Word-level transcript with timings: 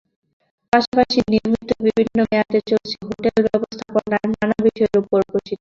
পাশাপাশি 0.73 1.19
নিয়মিত 1.31 1.69
বিভিন্ন 1.87 2.17
মেয়াদে 2.29 2.59
চলছে 2.69 2.95
হোটেল 3.07 3.37
ব্যবস্থাপনার 3.47 4.23
নানা 4.31 4.57
বিষয়ের 4.65 4.95
ওপর 5.01 5.19
প্রশিক্ষণ। 5.23 5.49